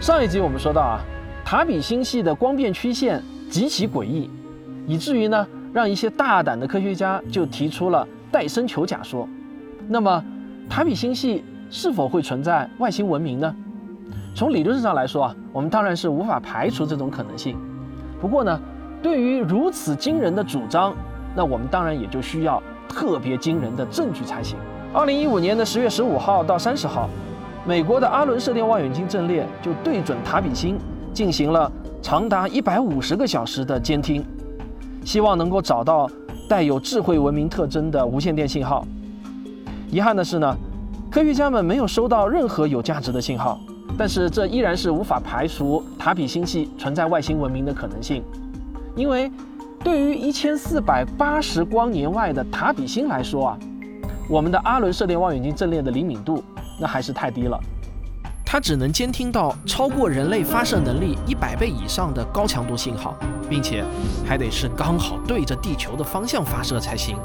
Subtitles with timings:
[0.00, 0.98] 上一集我们说到啊，
[1.44, 4.30] 塔比星系的光变曲线极其诡异，
[4.86, 9.28] 以至于呢，让一些大胆的科学家就提出了戴森球假说。
[9.88, 10.24] 那么，
[10.70, 13.54] 塔比星系是否会存在外星文明呢？
[14.34, 17.58] 从理论上来说啊，我们当然是无法排除这种可能性。
[18.22, 18.58] 不过呢，
[19.02, 20.94] 对于如此惊人的主张，
[21.36, 24.56] 那我们当然也就需要特别惊人的证据才行。
[24.94, 27.06] 二零一五年的十月十五号到三十号。
[27.66, 30.78] 美国的阿伦射电望远镜阵列就对准塔比星
[31.12, 34.24] 进行了长达一百五十个小时的监听，
[35.04, 36.10] 希望能够找到
[36.48, 38.86] 带有智慧文明特征的无线电信号。
[39.90, 40.56] 遗憾的是呢，
[41.10, 43.60] 科学家们没有收到任何有价值的信号。
[43.98, 48.22] 但是这依然是无法排除塔比星系存在外星文明的可能性，
[48.96, 49.30] 因为
[49.84, 53.58] 对于一千四百八十光年外的塔比星来说啊，
[54.28, 56.42] 我们的阿伦射电望远镜阵列的灵敏度。
[56.80, 57.60] 那还是太低了，
[58.42, 63.14] 它只能监听到超过人类发射能力一百倍以上的高强度信号，
[63.50, 63.84] 并且
[64.26, 67.18] 还得是刚好对着地球的方向发射才行。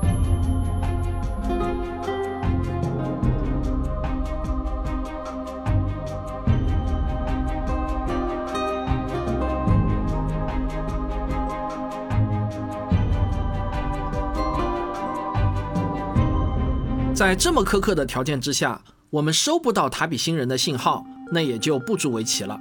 [17.13, 18.77] 在这么苛刻的条件之下。
[19.15, 22.59] 我们收不到塔比星人的信号，那也就不足为奇了。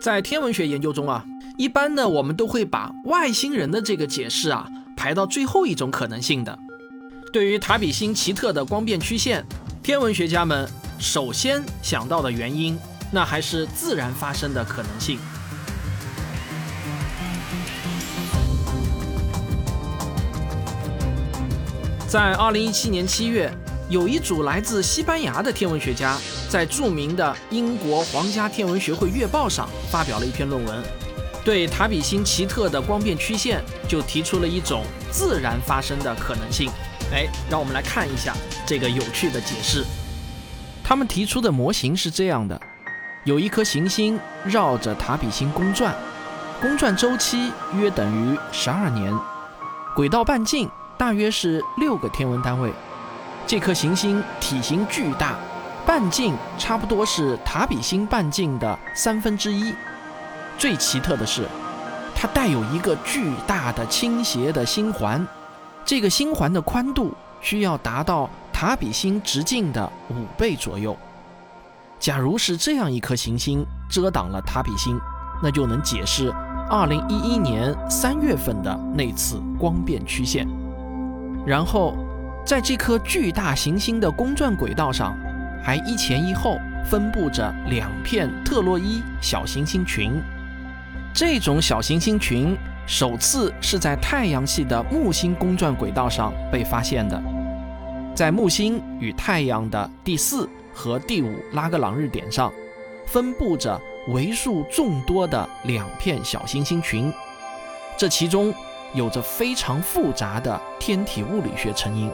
[0.00, 1.22] 在天文学研究中啊，
[1.58, 4.66] 一般呢，我们都会把外星人的这个解释啊
[4.96, 6.58] 排到最后一种可能性的。
[7.34, 9.44] 对于塔比星奇特的光变曲线，
[9.82, 10.66] 天文学家们
[10.98, 12.78] 首先想到的原因，
[13.12, 15.18] 那还是自然发生的可能性。
[22.08, 23.52] 在二零一七年七月。
[23.90, 26.16] 有一组来自西班牙的天文学家，
[26.48, 30.80] 在著名的英国皇家天文学会月报上发表了一篇论文，
[31.44, 36.70] 对塔比星奇特的光变曲线就提出了一种自然发生的可能性。
[37.12, 38.32] 哎，让我们来看一下
[38.64, 39.84] 这个有趣的解释。
[40.84, 42.60] 他们提出的模型是这样的：
[43.24, 45.92] 有一颗行星绕着塔比星公转，
[46.60, 49.12] 公转周期约等于十二年，
[49.96, 52.72] 轨道半径大约是六个天文单位。
[53.50, 55.34] 这颗行星体型巨大，
[55.84, 59.74] 半径差不多是塔比星半径的三分之一。
[60.56, 61.48] 最奇特的是，
[62.14, 65.26] 它带有一个巨大的倾斜的星环，
[65.84, 70.96] 这个星环的宽度需要达到塔比星直径的五倍左右。
[71.98, 74.96] 假如是这样一颗行星遮挡了塔比星，
[75.42, 76.32] 那就能解释
[76.70, 80.46] 2011年3月份的那次光变曲线。
[81.44, 81.96] 然后。
[82.44, 85.16] 在这颗巨大行星的公转轨道上，
[85.62, 90.20] 还一前一后分布着两片特洛伊小行星群。
[91.14, 92.56] 这种小行星群
[92.86, 97.22] 首次是在太阳系的木星公转轨道上被发现的。
[98.14, 102.52] 在木星与太阳的第四和第五拉格朗日点上，
[103.06, 107.12] 分布着为数众多的两片小行星群。
[107.96, 108.52] 这其中
[108.94, 112.10] 有着非常复杂的天体物理学成因。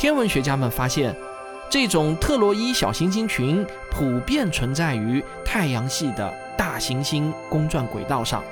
[0.00, 1.14] 天文学家们发现，
[1.68, 8.42] 这种特洛伊小行星群普遍存在于太阳系的大行星公转轨道上。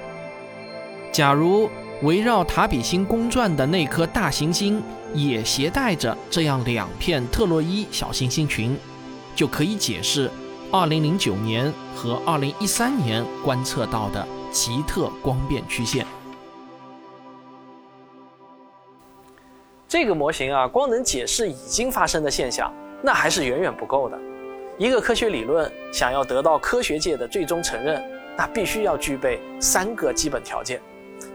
[1.10, 1.70] 假如
[2.02, 4.82] 围绕塔比星公转的那颗大行星
[5.14, 8.76] 也携带着这样两片特洛伊小行星群，
[9.34, 10.30] 就可以解释
[10.70, 16.06] 2009年和2013年观测到的奇特光变曲线。
[19.88, 22.70] 这个模型啊，光能解释已经发生的现象，
[23.02, 24.18] 那还是远远不够的。
[24.76, 27.98] 一个科学理论想要得到科学界的最终承认，
[28.36, 30.78] 那必须要具备三个基本条件。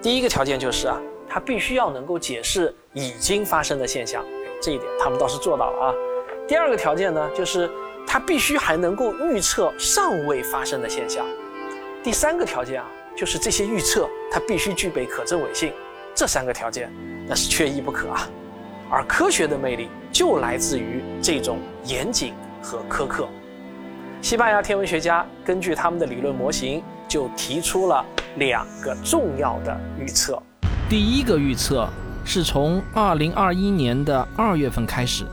[0.03, 4.23] 第一个条件就是啊，它必须要能够解释已经发生的现象，
[4.61, 5.93] 这一点他们倒是做到了啊。
[6.47, 7.67] 第二个条件呢，就是
[8.05, 11.25] 它必须还能够预测尚未发生的现象。
[12.03, 15.73] 第三个条件啊，就是这些预测它必须具备可证伪性。
[16.13, 16.93] 这三个条件
[17.27, 18.29] 那是缺一不可啊。
[18.93, 22.31] 而科学的魅力就来自于这种严谨
[22.61, 23.27] 和苛刻。
[24.21, 28.05] 西班牙天文学家根据他们的理论模型，就提出了
[28.35, 30.39] 两个重要的预测。
[30.87, 31.89] 第一个预测
[32.23, 35.25] 是从2021年的二月份开始，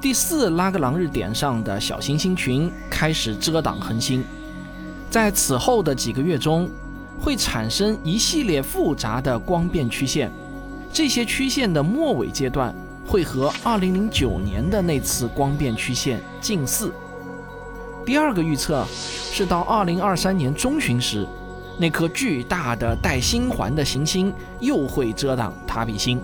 [0.00, 4.24] 第四拉格朗日点上的小行星群开始遮挡恒星，
[5.10, 6.66] 在此后的几个月中，
[7.20, 10.32] 会产生一系列复杂的光变曲线，
[10.90, 12.74] 这些曲线的末尾阶段。
[13.06, 16.92] 会和2009年的那次光变曲线近似。
[18.04, 21.26] 第二个预测是到二零二三年中旬时，
[21.78, 26.20] 那颗巨大的带星环的行星又会遮挡塔比星，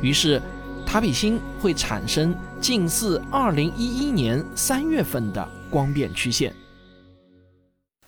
[0.00, 0.40] 于是
[0.86, 6.54] 塔比星会产生近似二零一一年三月份的光变曲线。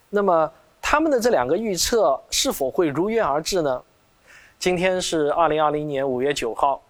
[0.09, 3.81] 那么他们的这两个预测是否会如约而至呢？
[4.59, 6.81] 今天是二零二零年五月九号，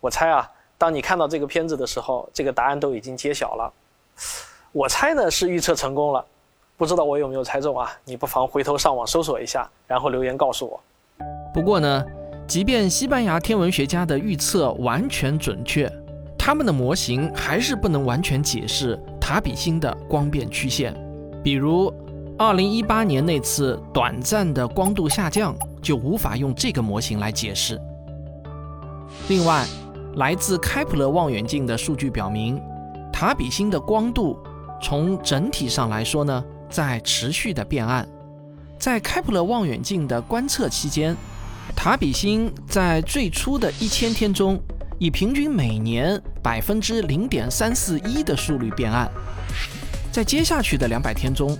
[0.00, 3.72] 我猜啊，当你看到这个片子的时候，这个答案都已经揭晓了。
[4.72, 6.24] 我猜呢是预测成功了，
[6.76, 7.90] 不知道我有没有猜中啊？
[8.04, 10.78] 你不妨回头上网搜索一下，然后留言告诉我。
[11.54, 12.04] 不过呢，
[12.46, 15.90] 即便西班牙天文学家的预测完全准确，
[16.38, 20.94] 他们的模型还是不能完全解释塔比星的光变曲线。
[21.42, 21.90] 比如，
[22.36, 27.80] 二零一八年那次短暂的光度下降就无法用这个模型来解释。
[29.28, 29.64] 另外，
[30.16, 32.60] 来自开普勒望远镜的数据表明，
[33.12, 34.38] 塔比星的光度。
[34.82, 38.06] 从整体上来说呢，在持续的变暗。
[38.78, 41.14] 在开普勒望远镜的观测期间，
[41.74, 44.58] 塔比星在最初的一千天中，
[44.98, 49.10] 以平均每年百分之零点三四一的速率变暗。
[50.10, 51.56] 在接下去的两百天中，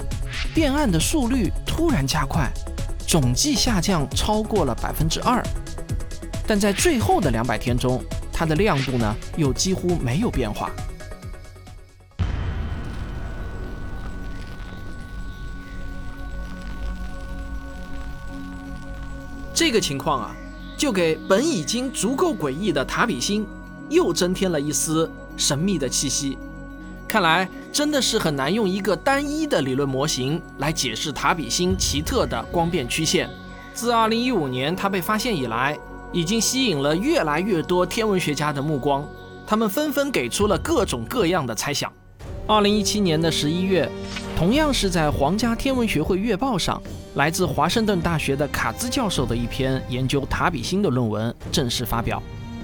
[0.55, 2.51] 变暗的速率突然加快，
[3.07, 5.43] 总计下降超过了百分之二。
[6.47, 8.03] 但在最后的两百天中，
[8.39, 10.71] 它的亮度呢又几乎没有变化。
[19.55, 20.37] 这个情况啊，
[20.77, 23.47] 就给本已经足够诡异的塔比星
[23.89, 26.37] 又增添了一丝神秘的气息。
[27.09, 33.31] 看来真的是很难用一个单一的理论模型来解释塔比星奇特的光变曲线。
[33.73, 35.79] 自2015年它被发现以来，
[36.13, 39.07] 已经吸引了越来越多天文学家的目光，
[39.47, 41.93] 他们纷纷给出了各种各样的猜想。
[42.47, 43.91] 2017年的11月，
[44.37, 46.81] 同样是在皇家天文学会月报上。
[47.15, 52.23] 来自华盛顿大学的卡兹教授的一篇研究塔比星的论文正式发表。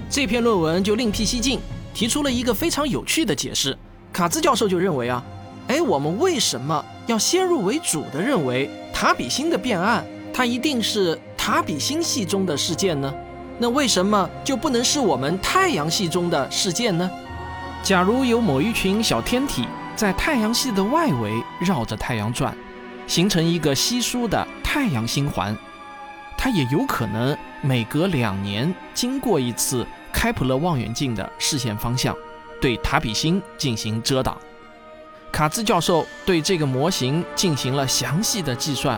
[0.09, 1.59] 这篇论文就另辟蹊径，
[1.93, 3.75] 提出了一个非常有趣的解释。
[4.13, 5.23] 卡兹教授就认为啊，
[5.67, 13.11] 哎，我们为什么要先入为主的认为塔比星的变暗，它一定是塔比星系中的事件呢？
[13.59, 17.09] 那为什么就不能是我们太阳系中的事件呢？
[17.81, 22.55] 假如有某一群小天体在太阳系的外围绕着太阳转。
[23.05, 25.55] 形成一个稀疏的太阳星环，
[26.37, 32.15] 它也有可能每隔两年经过一次开普勒望远镜的视线方向，
[32.61, 34.37] 对塔比星进行遮挡。
[35.33, 38.97] 卡兹教授对这个模型进行了详细的计算，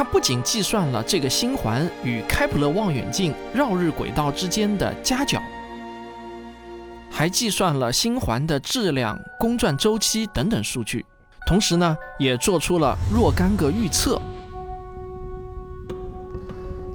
[0.00, 5.38] 他不仅计算了这个星环与开普勒望远镜绕日轨道之间的夹角，
[7.10, 11.04] 还计算了星环的质量、公转周期等等数据。
[11.46, 14.18] 同时呢，也做出了若干个预测。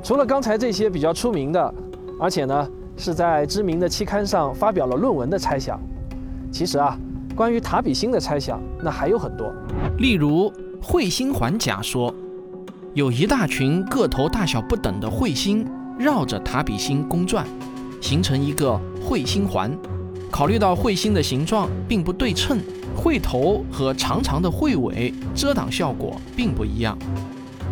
[0.03, 1.73] 除了刚才这些比较出名的，
[2.19, 5.79] 而且呢是在知名的期刊上发表了论文的猜想，
[6.51, 6.97] 其实啊，
[7.35, 9.53] 关于塔比星的猜想那还有很多。
[9.99, 12.11] 例如彗星环假说，
[12.95, 15.67] 有一大群个头大小不等的彗星
[15.99, 17.45] 绕着塔比星公转，
[17.99, 19.69] 形成一个彗星环。
[20.31, 22.57] 考虑到彗星的形状并不对称。
[22.95, 26.97] 彗头和长长的彗尾遮挡效果并不一样，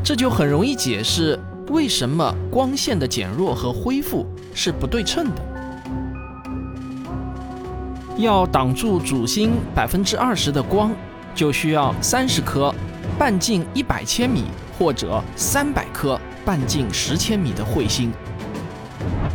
[0.03, 1.39] 这就很容易解释
[1.69, 5.41] 为什么光线的减弱和恢复是不对称的。
[8.17, 10.91] 要挡住主星百分之二十的光，
[11.33, 12.75] 就需要三十颗
[13.17, 14.43] 半径一百千米
[14.77, 18.11] 或者三百颗半径十千米的彗星。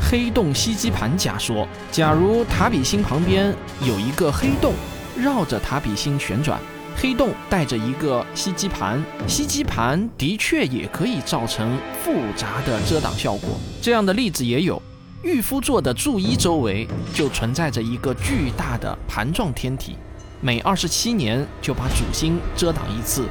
[0.01, 3.55] 黑洞吸积盘假说：假如塔比星旁边
[3.87, 4.75] 有一个黑洞。
[5.21, 6.61] 绕着塔比星旋转，
[6.97, 13.59] 黑洞带着一个吸积盘，吸积盘的确也可以造成复杂的遮挡效果。
[13.83, 14.81] 这样的例子也有，
[15.25, 19.97] 御夫座的柱一周围就存在着一个巨大的盘状天体，
[20.41, 23.25] 每二十七年就把主星遮挡一次，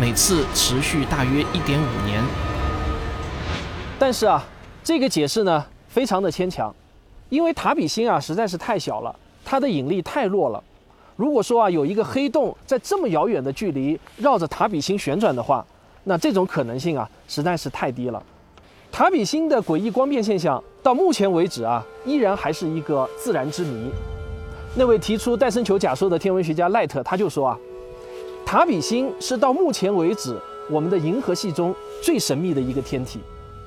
[0.00, 2.22] 每次持续大约一点五年。
[3.98, 4.44] 但是啊，
[4.84, 6.72] 这个解释呢非常的牵强，
[7.28, 9.14] 因为塔比星啊实在是太小了，
[9.44, 10.62] 它的引力太弱了。
[11.16, 15.66] 如果说啊有一个黑洞在这么遥远的距离绕着塔比星旋转的话，
[16.04, 18.22] 那这种可能性啊实在是太低了。
[18.92, 23.90] 塔比星的诡异光变现象到目前为止啊依然还是一个自然之谜。
[24.76, 27.58] 那位提出戴森球假说的天文学家赖特他就说啊，
[28.48, 30.34] 塔比星是到目前为止
[30.70, 33.20] 我们的银河系中最神秘的一个天体。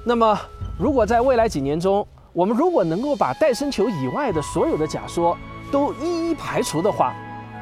[0.03, 0.35] 那么
[0.75, 5.37] 如果在未来几年中，我们如果能够把戴森球以外的所有的假说
[5.71, 7.13] 都一一排除的话，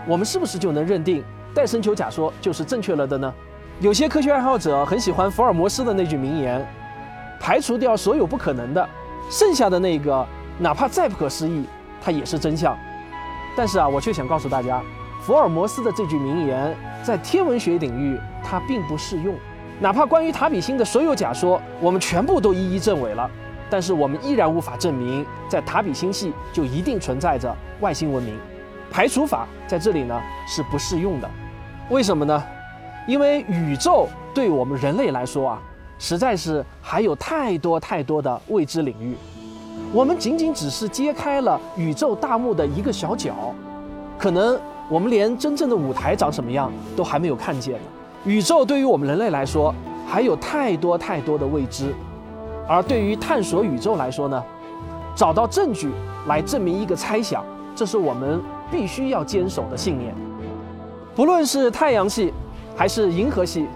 [0.07, 1.21] 我们是不是就能认定
[1.53, 3.33] 戴森球假说就是正确了的呢？
[3.81, 6.65] 有些科学爱好者很喜欢福尔摩斯的那句名言
[7.37, 8.89] ：“排除掉所有不可能的，
[9.29, 10.25] 剩下的那个，
[10.57, 11.65] 哪怕再不可思议，
[12.01, 12.77] 它也是真相。”
[13.57, 14.81] 但是啊，我却想告诉大家，
[15.29, 19.35] 福尔摩斯的这句名言在天文学领域它并不适用。
[19.79, 23.29] 哪怕关于塔比星的所有假说，我们全部都一一证伪了，
[23.69, 28.35] 但是我们依然无法证明在塔比星系就一定存在着外星文明。
[28.89, 31.29] 排除法在这里呢是不适用的。
[31.91, 32.43] 为什么呢？
[33.05, 35.61] 因为宇宙对我们人类来说啊，
[35.99, 39.15] 实在是还有太多太多的未知领域。
[39.93, 43.53] 我们仅仅只是揭开了宇宙大幕的一个小角，
[44.17, 47.79] 可能我们连真正的舞台长什么样都还没有看见呢。
[48.25, 49.73] 宇宙对于我们人类来说，
[50.07, 51.93] 还有太多太多的未知。
[52.67, 54.43] 而对于探索宇宙来说呢，
[55.15, 55.89] 找到证据
[56.27, 57.43] 来证明一个猜想，
[57.75, 58.41] 这是我们
[58.71, 60.13] 必须要坚守的信念。
[61.15, 62.33] 不论是太阳系，
[62.75, 63.67] 还是银河系，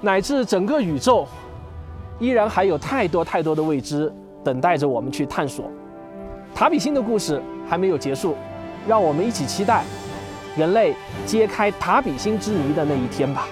[0.00, 1.26] 乃至整个宇宙，
[2.18, 5.66] 依然还有太多太多的未知等待着我们去探索。
[6.54, 8.34] 塔比星的故事还没有结束，
[8.86, 9.84] 让我们一起期待
[10.56, 10.94] 人类
[11.26, 13.46] 揭开塔比星之谜的那一天吧。